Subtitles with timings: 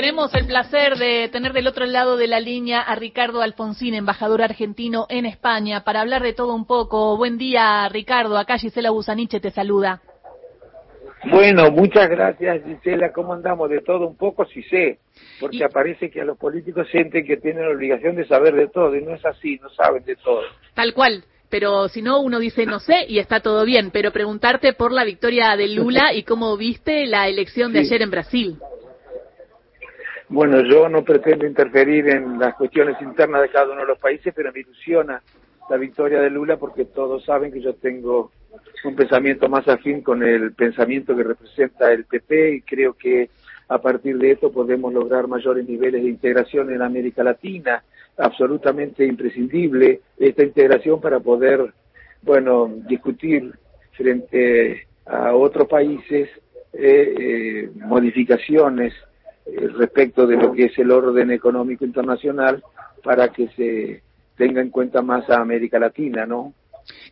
[0.00, 4.40] Tenemos el placer de tener del otro lado de la línea a Ricardo Alfonsín, embajador
[4.40, 7.18] argentino en España, para hablar de todo un poco.
[7.18, 8.38] Buen día, Ricardo.
[8.38, 10.00] Acá Gisela Busaniche te saluda.
[11.30, 13.12] Bueno, muchas gracias, Gisela.
[13.12, 13.68] ¿Cómo andamos?
[13.68, 15.00] De todo un poco, sí sé.
[15.38, 18.68] Porque Y- aparece que a los políticos sienten que tienen la obligación de saber de
[18.68, 20.40] todo, y no es así, no saben de todo.
[20.72, 21.24] Tal cual.
[21.50, 23.90] Pero si no, uno dice no sé y está todo bien.
[23.90, 27.88] Pero preguntarte por la victoria de Lula y cómo viste la elección de Sí.
[27.88, 28.56] ayer en Brasil.
[30.30, 34.32] Bueno, yo no pretendo interferir en las cuestiones internas de cada uno de los países,
[34.34, 35.20] pero me ilusiona
[35.68, 38.30] la victoria de Lula porque todos saben que yo tengo
[38.84, 43.28] un pensamiento más afín con el pensamiento que representa el PP y creo que
[43.66, 47.82] a partir de esto podemos lograr mayores niveles de integración en América Latina,
[48.16, 51.74] absolutamente imprescindible esta integración para poder,
[52.22, 53.52] bueno, discutir
[53.96, 56.28] frente a otros países
[56.72, 58.94] eh, eh, modificaciones
[59.46, 62.62] eh, respecto de lo que es el orden económico internacional
[63.02, 64.02] para que se
[64.36, 66.54] tenga en cuenta más a América Latina, ¿no?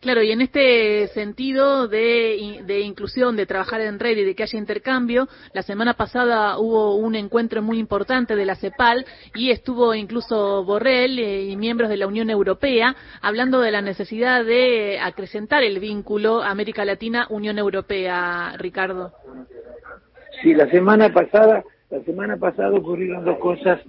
[0.01, 4.45] Claro, y en este sentido de, de inclusión, de trabajar en red y de que
[4.45, 9.95] haya intercambio, la semana pasada hubo un encuentro muy importante de la CEPAL y estuvo
[9.95, 15.63] incluso Borrell eh, y miembros de la Unión Europea hablando de la necesidad de acrecentar
[15.63, 19.13] el vínculo América Latina-Unión Europea, Ricardo.
[20.43, 23.81] Sí, la semana pasada, la semana pasada ocurrieron dos cosas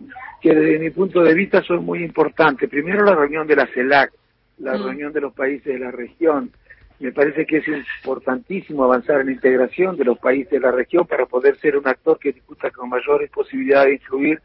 [0.41, 2.69] que desde mi punto de vista son muy importantes.
[2.69, 4.13] Primero la reunión de la CELAC,
[4.59, 4.83] la Mm.
[4.83, 6.51] reunión de los países de la región.
[6.99, 11.05] Me parece que es importantísimo avanzar en la integración de los países de la región
[11.07, 14.41] para poder ser un actor que discuta con mayores posibilidades de influir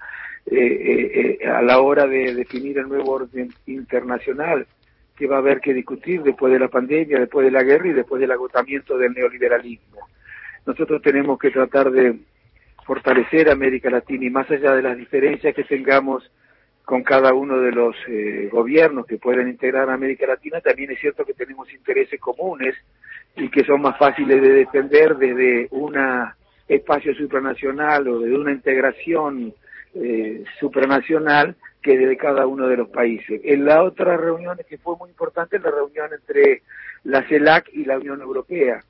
[0.46, 4.66] eh, eh, eh, a la hora de definir el nuevo orden internacional
[5.16, 7.92] que va a haber que discutir después de la pandemia, después de la guerra y
[7.92, 10.00] después del agotamiento del neoliberalismo.
[10.66, 12.18] Nosotros tenemos que tratar de
[12.84, 16.30] fortalecer América Latina y más allá de las diferencias que tengamos
[16.84, 21.00] con cada uno de los eh, gobiernos que pueden integrar a América Latina, también es
[21.00, 22.74] cierto que tenemos intereses comunes
[23.36, 25.96] y que son más fáciles de defender desde un
[26.68, 29.54] espacio supranacional o desde una integración
[29.94, 33.40] eh, supranacional que desde cada uno de los países.
[33.44, 36.62] En la otra reunión que fue muy importante, la reunión entre
[37.04, 38.82] la CELAC y la Unión Europea.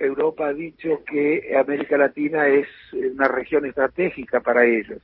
[0.00, 5.00] Europa ha dicho que América Latina es una región estratégica para ellos.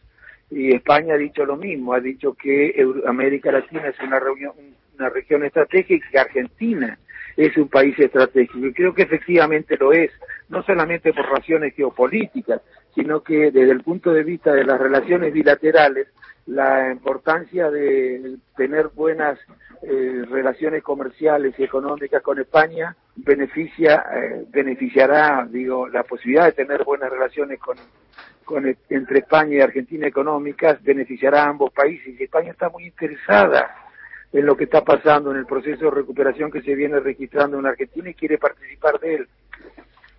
[0.50, 2.74] Y España ha dicho lo mismo, ha dicho que
[3.06, 4.52] América Latina es una, reunión,
[4.98, 6.98] una región estratégica que Argentina
[7.36, 8.66] es un país estratégico.
[8.66, 10.10] Y creo que efectivamente lo es,
[10.48, 12.60] no solamente por razones geopolíticas,
[12.94, 16.08] sino que desde el punto de vista de las relaciones bilaterales,
[16.48, 19.38] la importancia de tener buenas
[19.82, 26.84] eh, relaciones comerciales y económicas con España beneficia eh, beneficiará digo la posibilidad de tener
[26.84, 27.76] buenas relaciones con,
[28.44, 33.70] con entre España y Argentina económicas beneficiará a ambos países y España está muy interesada
[34.32, 37.66] en lo que está pasando en el proceso de recuperación que se viene registrando en
[37.66, 39.28] Argentina y quiere participar de él.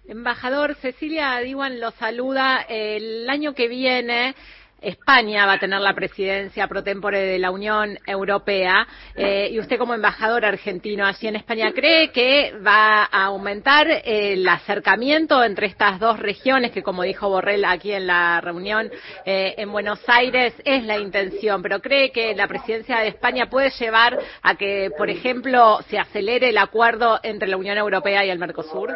[0.07, 2.66] Embajador, Cecilia Diwan lo saluda.
[2.68, 4.34] El año que viene
[4.81, 9.78] España va a tener la presidencia pro tempore de la Unión Europea eh, y usted
[9.78, 16.00] como embajador argentino allí en España, ¿cree que va a aumentar el acercamiento entre estas
[16.00, 18.89] dos regiones que, como dijo Borrell aquí en la reunión
[19.25, 21.62] eh, en Buenos Aires, es la intención?
[21.62, 26.50] Pero ¿cree que la presidencia de España puede llevar a que, por ejemplo, se acelere
[26.50, 28.95] el acuerdo entre la Unión Europea y el Mercosur?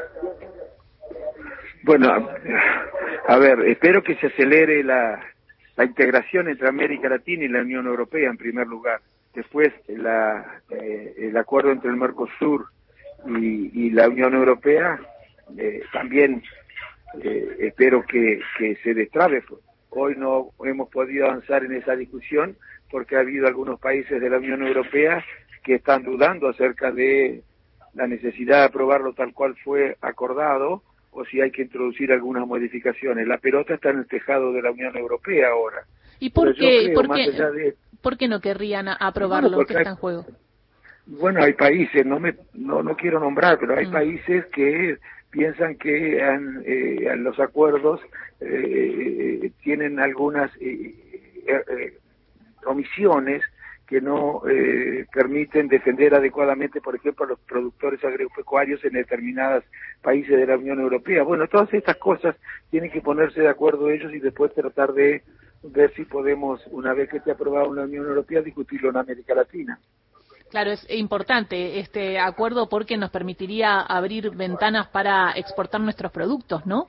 [1.84, 2.30] Bueno,
[3.28, 5.33] a ver, espero que se acelere la,
[5.76, 9.02] la integración entre América Latina y la Unión Europea en primer lugar.
[9.34, 12.68] Después la, eh, el acuerdo entre el Mercosur
[13.26, 15.00] y, la Unión Europea
[15.58, 16.44] eh, también
[17.22, 19.44] eh, espero que, que se destrabe.
[19.90, 22.56] Hoy no hemos podido avanzar en esa discusión
[22.92, 25.24] porque ha habido algunos países de la Unión Europea
[25.64, 27.42] que están dudando acerca de
[27.94, 33.28] la necesidad de aprobarlo tal cual fue acordado o si hay que introducir algunas modificaciones.
[33.28, 35.83] La pelota está en el tejado de la Unión Europea ahora.
[36.19, 39.74] ¿Y por qué, creo, por, qué, de- por qué no querrían a- aprobarlo Bueno, porque
[39.74, 40.25] que está hay- en juego?
[41.06, 43.92] Bueno, hay países, no me no, no quiero nombrar, pero hay Mm.
[43.92, 44.98] países que
[45.31, 48.00] piensan que han, eh, los acuerdos
[48.39, 50.95] eh, tienen algunas eh,
[51.48, 51.98] eh, eh,
[52.66, 53.42] omisiones
[53.88, 59.63] que no eh, permiten defender adecuadamente, por ejemplo, a los productores agropecuarios en determinados
[60.01, 61.24] países de la Unión Europea.
[61.24, 62.35] Bueno, todas estas cosas
[62.69, 65.24] tienen que ponerse de acuerdo ellos y después tratar de
[65.63, 69.35] ver si podemos, una vez que esté aprobado en la Unión Europea, discutirlo en América
[69.35, 69.80] Latina.
[70.50, 76.88] Claro, es importante este acuerdo porque nos permitiría abrir ventanas para exportar nuestros productos, ¿no?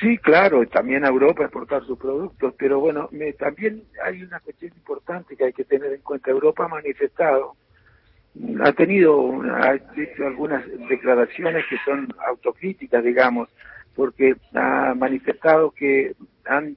[0.00, 4.72] Sí, claro, también a Europa exportar sus productos, pero bueno, me, también hay una cuestión
[4.76, 6.30] importante que hay que tener en cuenta.
[6.30, 7.56] Europa ha manifestado,
[8.62, 13.48] ha tenido, ha hecho algunas declaraciones que son autocríticas, digamos,
[13.94, 16.14] porque ha manifestado que
[16.44, 16.76] han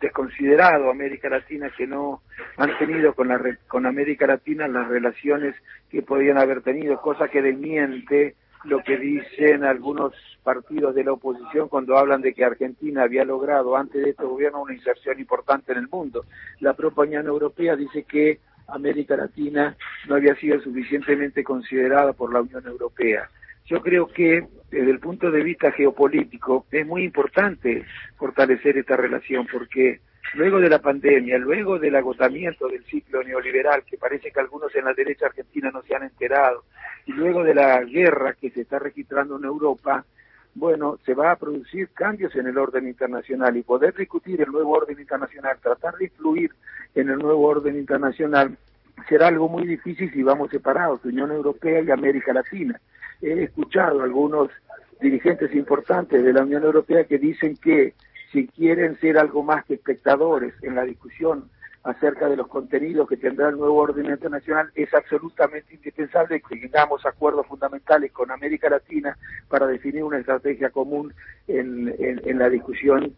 [0.00, 2.22] desconsiderado América Latina, que no
[2.56, 3.38] han tenido con, la,
[3.68, 5.54] con América Latina las relaciones
[5.90, 10.12] que podían haber tenido, cosa que desmiente lo que dicen algunos
[10.42, 14.62] partidos de la oposición cuando hablan de que Argentina había logrado antes de este gobierno
[14.62, 16.24] una inserción importante en el mundo.
[16.60, 19.76] La propia Unión Europea dice que América Latina
[20.08, 23.28] no había sido suficientemente considerada por la Unión Europea.
[23.66, 27.84] Yo creo que desde el punto de vista geopolítico es muy importante
[28.16, 30.00] fortalecer esta relación porque
[30.34, 34.84] luego de la pandemia, luego del agotamiento del ciclo neoliberal, que parece que algunos en
[34.84, 36.64] la derecha argentina no se han enterado,
[37.06, 40.04] y luego de la guerra que se está registrando en Europa,
[40.54, 44.72] bueno, se va a producir cambios en el orden internacional y poder discutir el nuevo
[44.72, 46.50] orden internacional, tratar de influir
[46.94, 48.56] en el nuevo orden internacional,
[49.08, 52.80] será algo muy difícil si vamos separados, Unión Europea y América Latina.
[53.20, 54.50] He escuchado algunos
[55.00, 57.94] dirigentes importantes de la Unión Europea que dicen que
[58.32, 61.50] si quieren ser algo más que espectadores en la discusión
[61.84, 67.06] acerca de los contenidos que tendrá el nuevo orden internacional, es absolutamente indispensable que tengamos
[67.06, 69.16] acuerdos fundamentales con América Latina
[69.48, 71.14] para definir una estrategia común
[71.46, 73.14] en, en la discusión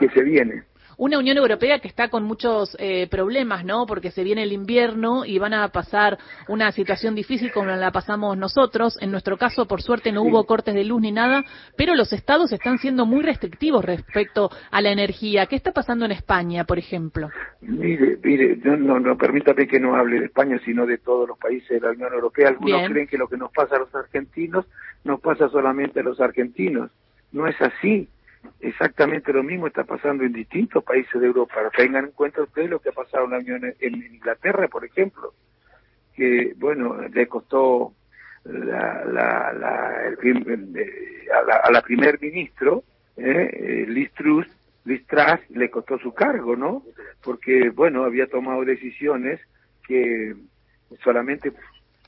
[0.00, 0.64] que se viene
[0.98, 3.86] una Unión Europea que está con muchos eh, problemas, ¿no?
[3.86, 6.18] Porque se viene el invierno y van a pasar
[6.48, 8.98] una situación difícil como la pasamos nosotros.
[9.00, 11.44] En nuestro caso, por suerte, no hubo cortes de luz ni nada,
[11.76, 15.46] pero los estados están siendo muy restrictivos respecto a la energía.
[15.46, 17.30] ¿Qué está pasando en España, por ejemplo?
[17.60, 21.68] Mire, mire, no, no, permítame que no hable de España, sino de todos los países
[21.68, 22.48] de la Unión Europea.
[22.48, 24.66] Algunos creen que lo que nos pasa a los argentinos
[25.04, 26.90] nos pasa solamente a los argentinos.
[27.30, 28.08] No es así
[28.60, 31.56] exactamente lo mismo está pasando en distintos países de Europa.
[31.76, 35.34] Tengan en cuenta ustedes lo que ha pasado en, la Unión, en Inglaterra, por ejemplo,
[36.14, 37.94] que, bueno, le costó
[38.44, 40.12] la, la, la,
[41.62, 42.84] a, la primer ministro,
[43.16, 44.46] eh, Liz Truss,
[44.84, 46.82] Liz Truss, le costó su cargo, ¿no?
[47.22, 49.40] Porque, bueno, había tomado decisiones
[49.86, 50.34] que
[51.02, 51.52] solamente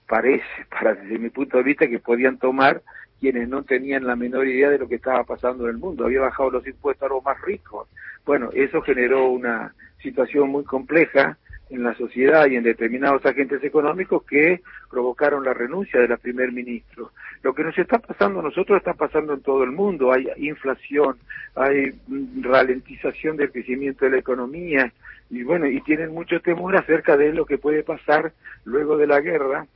[0.08, 2.82] parece, para desde mi punto de vista, que podían tomar
[3.20, 6.04] quienes no tenían la menor idea de lo que estaba pasando en el mundo.
[6.04, 7.88] Había bajado los impuestos a los más ricos.
[8.24, 11.36] Bueno, eso generó una situación muy compleja
[11.68, 16.50] en la sociedad y en determinados agentes económicos que provocaron la renuncia de la primer
[16.50, 17.12] ministro.
[17.42, 20.12] Lo que nos está pasando a nosotros está pasando en todo el mundo.
[20.12, 21.16] Hay inflación,
[21.54, 21.94] hay
[22.40, 24.92] ralentización del crecimiento de la economía
[25.30, 28.32] y bueno, y tienen mucho temor acerca de lo que puede pasar
[28.64, 29.66] luego de la guerra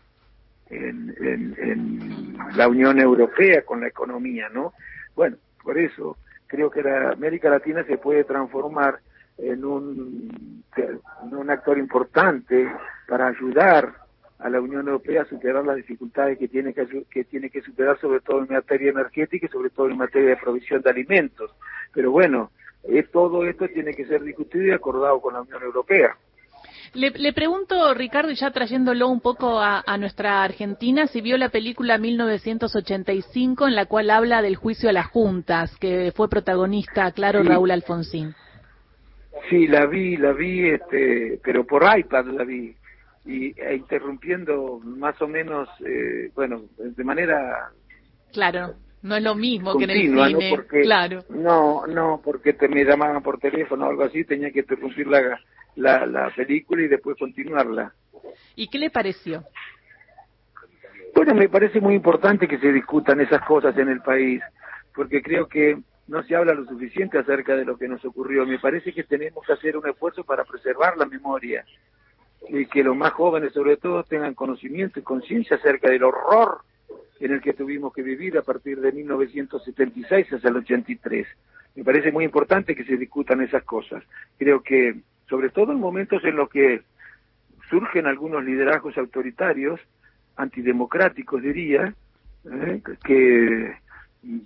[0.75, 4.73] en, la Unión Europea con la economía, ¿no?
[5.15, 6.17] Bueno, por eso
[6.47, 9.01] creo que la América Latina se puede transformar
[9.39, 10.63] en un,
[11.49, 12.69] actor importante
[13.09, 13.93] para ayudar
[14.39, 17.99] a la Unión Europea a superar las dificultades que tiene que, que tiene que superar,
[18.01, 21.55] sobre todo en materia energética y sobre todo en materia de provisión de alimentos.
[21.93, 22.51] Pero bueno,
[22.85, 26.17] eh, todo esto tiene que ser discutido y acordado con la Unión Europea.
[26.95, 31.99] Le, pregunto, Ricardo, y ya trayéndolo un poco a, nuestra Argentina, si vio la película
[31.99, 37.73] 1985 en la cual habla del juicio a las juntas, que fue protagonista, claro, Raúl
[37.73, 38.35] Alfonsín.
[39.51, 42.75] Sí, la vi, la vi, este, pero por iPad la vi,
[43.27, 47.71] y e interrumpiendo más o menos, eh, bueno, de manera...
[48.33, 50.39] Claro, no es lo mismo que en el cine, ¿no?
[50.57, 51.25] Porque, claro.
[51.29, 55.41] No, no, porque te me llamaban por teléfono o algo así, tenía que interrumpir la
[55.77, 57.93] la, la película y después continuarla.
[58.57, 59.45] ¿Y qué le pareció?
[61.15, 64.43] Bueno, me parece muy importante que se discutan esas cosas en el país,
[64.95, 65.79] porque creo que
[66.09, 68.45] no se habla lo suficiente acerca de lo que nos ocurrió.
[68.45, 71.65] Me parece que tenemos que hacer un esfuerzo para preservar la memoria
[72.49, 76.59] y que los más jóvenes, sobre todo, tengan conocimiento y conciencia acerca del horror
[77.21, 81.27] en el que tuvimos que vivir a partir de 1976 hasta el 83.
[81.77, 84.03] Me parece muy importante que se discutan esas cosas.
[84.37, 84.97] Creo que
[85.29, 86.83] sobre todo en momentos en los que
[87.71, 89.81] surgen algunos liderazgos autoritarios,
[90.37, 91.95] antidemocráticos diría,
[92.45, 92.83] ¿eh?
[93.05, 93.77] que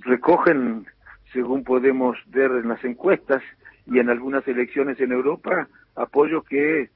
[0.03, 0.87] recogen,
[1.33, 3.43] según podemos ver en las encuestas
[3.87, 6.91] y en algunas elecciones en Europa, apoyo que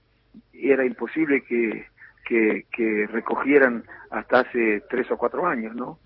[0.52, 1.86] era imposible que,
[2.24, 5.98] que, recogieran hasta hace tres o cuatro años, ¿no?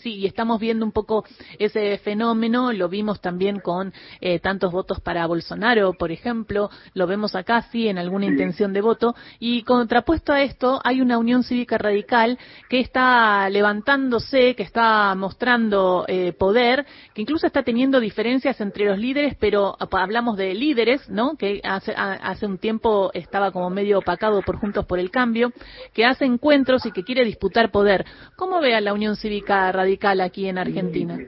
[0.00, 1.24] Sí, y estamos viendo un poco
[1.58, 7.34] ese fenómeno, lo vimos también con eh, tantos votos para Bolsonaro, por ejemplo, lo vemos
[7.34, 11.78] acá, sí, en alguna intención de voto, y contrapuesto a esto hay una Unión Cívica
[11.78, 12.38] Radical
[12.68, 18.98] que está levantándose, que está mostrando eh, poder, que incluso está teniendo diferencias entre los
[18.98, 21.36] líderes, pero hablamos de líderes, ¿no?
[21.36, 25.52] Que hace, hace un tiempo estaba como medio opacado por Juntos por el Cambio,
[25.92, 28.04] que hace encuentros y que quiere disputar poder.
[28.36, 31.18] ¿Cómo ve a la Unión Cívica Radical aquí en Argentina?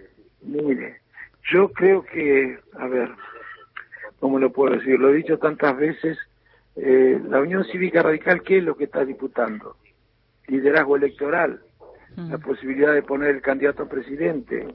[0.43, 1.01] Mire,
[1.53, 3.11] yo creo que, a ver,
[4.21, 4.99] ¿cómo lo puedo decir?
[4.99, 6.19] Lo he dicho tantas veces,
[6.77, 9.77] eh, la Unión Cívica Radical, ¿qué es lo que está disputando?
[10.47, 11.61] Liderazgo electoral,
[12.17, 12.31] mm.
[12.31, 14.67] la posibilidad de poner el candidato a presidente,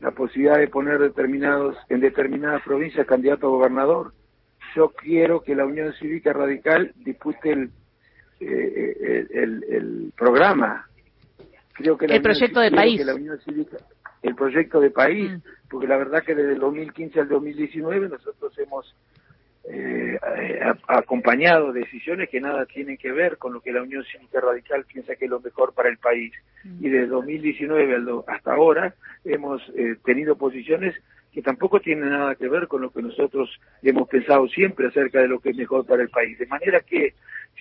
[0.00, 4.12] la posibilidad de poner determinados en determinadas provincias candidato a gobernador.
[4.74, 7.70] Yo quiero que la Unión Cívica Radical dispute el
[8.40, 10.86] eh, el, el, programa.
[11.74, 13.00] Creo que el proyecto de país.
[14.22, 15.68] el proyecto de país, mm.
[15.68, 18.94] porque la verdad que desde el 2015 al 2019 nosotros hemos
[19.64, 20.18] eh,
[20.88, 25.14] acompañado decisiones que nada tienen que ver con lo que la Unión Cívica Radical piensa
[25.16, 26.32] que es lo mejor para el país.
[26.64, 26.84] Mm.
[26.84, 28.94] Y desde 2019 hasta ahora
[29.24, 30.94] hemos eh, tenido posiciones
[31.32, 33.48] que tampoco tienen nada que ver con lo que nosotros
[33.82, 36.38] hemos pensado siempre acerca de lo que es mejor para el país.
[36.38, 37.14] De manera que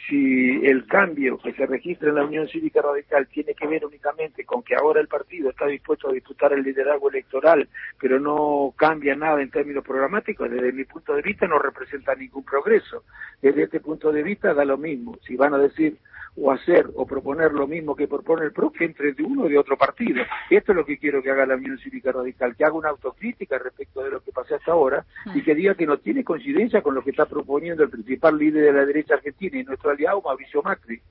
[0.08, 4.46] si el cambio que se registra en la Unión Cívica Radical tiene que ver únicamente
[4.46, 7.68] con que ahora el partido está dispuesto a disputar el liderazgo electoral,
[8.00, 12.44] pero no cambia nada en términos programáticos, desde mi punto de vista no representa ningún
[12.44, 13.04] progreso.
[13.42, 15.18] Desde este punto de vista da lo mismo.
[15.26, 15.98] Si van a decir
[16.36, 19.50] o hacer o proponer lo mismo que propone el PRO, que entre de uno o
[19.50, 20.24] de otro partido.
[20.50, 23.58] Esto es lo que quiero que haga la Unión Cívica Radical, que haga una autocrítica
[23.58, 26.96] respecto de lo que pasó hasta ahora y que diga que no tiene coincidencia con
[26.96, 30.62] lo que está proponiendo el principal líder de la derecha argentina y nuestro aliado Mauricio
[30.62, 31.02] Macri.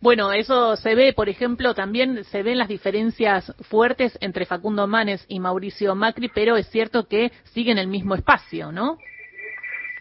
[0.00, 5.24] Bueno, eso se ve, por ejemplo, también se ven las diferencias fuertes entre Facundo Manes
[5.28, 8.98] y Mauricio Macri, pero es cierto que siguen el mismo espacio, ¿no?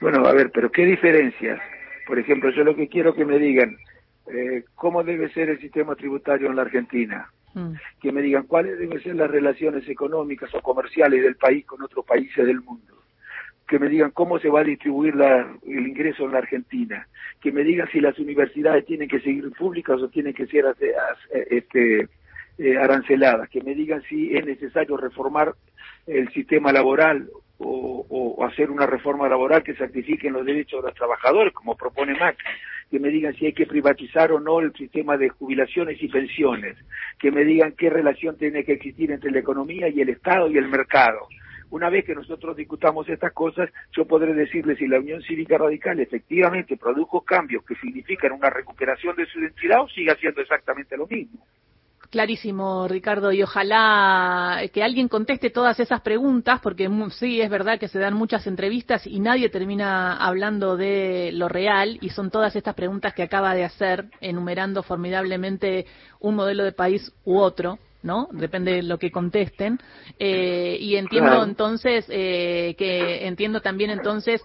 [0.02, 1.62] Bueno, a ver, pero ¿qué diferencias?
[2.06, 3.78] Por ejemplo, yo lo que quiero que me digan,
[4.28, 7.74] eh, cómo debe ser el sistema tributario en la Argentina, mm.
[8.02, 12.06] que me digan cuáles deben ser las relaciones económicas o comerciales del país con otros
[12.06, 12.94] países del mundo,
[13.68, 17.08] que me digan cómo se va a distribuir el ingreso en la Argentina,
[17.42, 20.66] que me digan si las universidades tienen que seguir públicas o tienen que ser
[21.50, 22.10] este,
[22.58, 25.54] eh, aranceladas, que me digan si es necesario reformar
[26.08, 27.30] el sistema laboral
[27.60, 32.14] o, o, hacer una reforma laboral que sacrifique los derechos de los trabajadores, como propone
[32.14, 32.46] Macri
[32.90, 36.78] que me digan si hay que privatizar o no el sistema de jubilaciones y pensiones,
[37.20, 40.58] que me digan qué relación tiene que existir entre la economía y el Estado y
[40.58, 41.28] el mercado.
[41.72, 46.00] Una vez que nosotros discutamos estas cosas, yo podré decirles si la Unión Cívica Radical
[46.00, 51.08] efectivamente produjo cambios que significan una recuperación de su identidad o sigue haciendo exactamente lo
[51.08, 51.44] mismo.
[52.16, 57.90] Clarísimo, Ricardo, y ojalá que alguien conteste todas esas preguntas, porque sí, es verdad que
[57.90, 62.74] se dan muchas entrevistas y nadie termina hablando de lo real, y son todas estas
[62.74, 65.88] preguntas que acaba de hacer, enumerando formidablemente
[66.22, 68.30] un modelo de país u otro, ¿no?
[68.32, 69.78] Depende de lo que contesten.
[70.18, 74.42] Eh, y entiendo entonces eh, que entiendo también entonces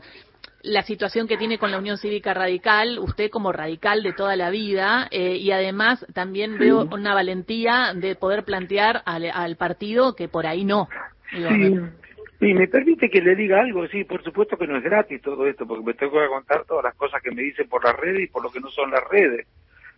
[0.62, 4.50] la situación que tiene con la Unión Cívica Radical, usted como radical de toda la
[4.50, 10.46] vida, eh, y además también veo una valentía de poder plantear al, partido que por
[10.46, 10.88] ahí no.
[11.30, 12.54] sí.
[12.54, 15.66] me permite que le diga algo, sí, por supuesto que no es gratis todo esto,
[15.66, 18.26] porque me tengo que contar todas las cosas que me dicen por las redes y
[18.26, 19.46] por lo que no son las redes.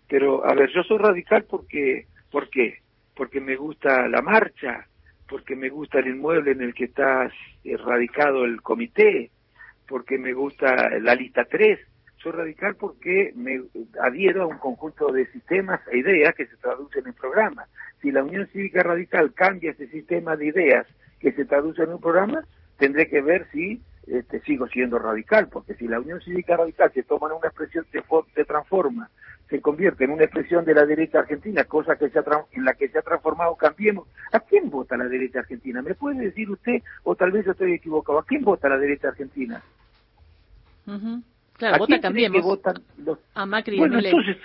[0.09, 2.79] Pero, a ver, yo soy radical porque, ¿por qué?
[3.17, 4.87] Porque me gusta la marcha,
[5.29, 7.31] porque me gusta el inmueble en el que está
[7.85, 9.31] radicado el comité,
[9.93, 11.79] porque me gusta la lista 3.
[12.17, 13.61] Soy radical porque me
[14.01, 17.69] adhiero a un conjunto de sistemas e ideas que se traducen en programas.
[18.01, 20.87] Si la Unión Cívica Radical cambia ese sistema de ideas
[21.21, 22.43] que se traduce en un programa,
[22.79, 27.03] tendré que ver si este, sigo siendo radical, porque si la Unión Cívica Radical se
[27.03, 29.11] toma en una expresión, se, transforma,
[29.51, 32.19] se convierte en una expresión de la derecha argentina, cosa que se
[32.53, 35.83] en la que se ha transformado Cambiemos, ¿a quién vota la derecha argentina?
[35.83, 39.63] ¿Me puede decir usted, o tal vez estoy equivocado, ¿a quién vota la derecha argentina?
[40.85, 42.61] Claro, vota Cambiemos.
[43.35, 44.37] A Macri bueno, entonces,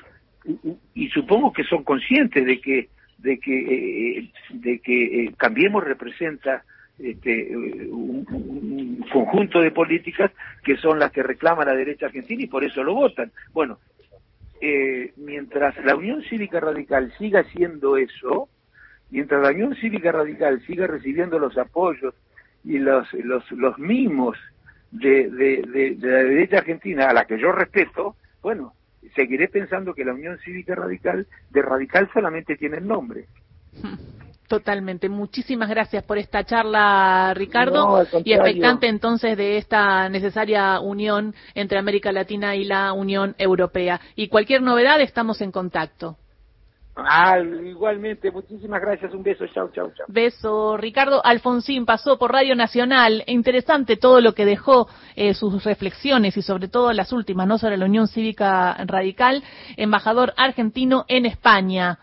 [0.93, 6.63] y, supongo que son conscientes de que de que eh, de que eh, Cambiemos representa
[6.99, 10.31] este, un, conjunto de políticas
[10.63, 13.31] que son las que reclama la derecha argentina y por eso lo votan.
[13.53, 13.79] Bueno,
[14.61, 18.49] eh, mientras la Unión Cívica Radical siga haciendo eso,
[19.09, 22.13] mientras la Unión Cívica Radical siga recibiendo los apoyos
[22.63, 24.37] y los, los, los mimos
[24.91, 28.73] de, de, de, la derecha argentina, a la que yo respeto, bueno,
[29.15, 33.25] seguiré pensando que la Unión Cívica Radical de radical solamente tiene el nombre.
[34.47, 35.09] Totalmente.
[35.09, 42.13] Muchísimas gracias por esta charla, Ricardo, y expectante entonces de esta necesaria unión entre América
[42.13, 43.99] Latina y la Unión Europea.
[44.15, 46.15] Y cualquier novedad, estamos en contacto.
[46.97, 50.05] Ah, igualmente, muchísimas gracias, un beso, chao, chao, chao.
[50.09, 50.77] Beso.
[50.77, 53.23] Ricardo Alfonsín pasó por Radio Nacional.
[53.27, 57.57] Interesante todo lo que dejó eh, sus reflexiones y sobre todo las últimas, ¿no?
[57.57, 59.43] Sobre la Unión Cívica Radical,
[59.77, 61.95] embajador argentino en España.